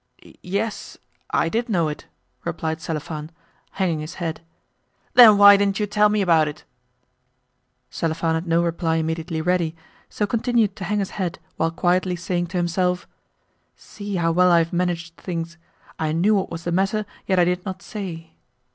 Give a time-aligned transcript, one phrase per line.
[0.41, 0.97] "Yes,
[1.29, 2.07] I did know it,"
[2.43, 3.29] replied Selifan,
[3.73, 4.41] hanging his head.
[5.13, 6.63] "Then why didn't you tell me about it?"
[7.91, 9.75] Selifan had no reply immediately ready,
[10.09, 13.07] so continued to hang his head while quietly saying to himself:
[13.75, 15.59] "See how well I have managed things!
[15.99, 18.31] I knew what was the matter, yet I did not say."